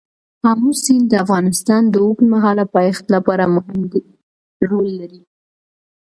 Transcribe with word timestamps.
آمو 0.49 0.71
سیند 0.83 1.05
د 1.09 1.13
افغانستان 1.23 1.81
د 1.89 1.95
اوږدمهاله 2.05 2.65
پایښت 2.75 3.05
لپاره 3.15 3.43
مهم 3.55 3.81
رول 4.71 4.87
لري. 4.99 5.21